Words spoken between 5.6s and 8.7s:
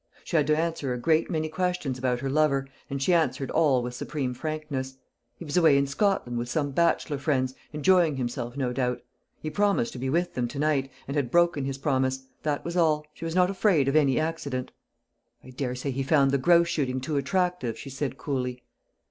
in Scotland with some bachelor friends, enjoying himself